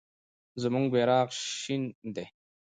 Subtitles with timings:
[0.61, 1.27] زموږ بیرغ
[1.59, 2.25] شنه دی.